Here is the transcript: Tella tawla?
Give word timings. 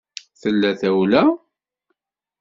Tella 0.41 0.71
tawla? 0.79 1.23